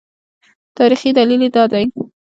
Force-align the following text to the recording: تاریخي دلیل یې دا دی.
تاریخي 0.77 1.09
دلیل 1.17 1.41
یې 1.45 1.49
دا 1.55 1.63
دی. 1.71 1.85